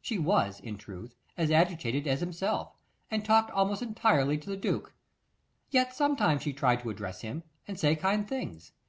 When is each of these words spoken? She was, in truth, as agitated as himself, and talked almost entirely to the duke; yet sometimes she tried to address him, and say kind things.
She 0.00 0.20
was, 0.20 0.60
in 0.60 0.78
truth, 0.78 1.16
as 1.36 1.50
agitated 1.50 2.06
as 2.06 2.20
himself, 2.20 2.76
and 3.10 3.24
talked 3.24 3.50
almost 3.50 3.82
entirely 3.82 4.38
to 4.38 4.48
the 4.48 4.56
duke; 4.56 4.94
yet 5.70 5.96
sometimes 5.96 6.42
she 6.44 6.52
tried 6.52 6.78
to 6.82 6.90
address 6.90 7.22
him, 7.22 7.42
and 7.66 7.76
say 7.76 7.96
kind 7.96 8.28
things. 8.28 8.70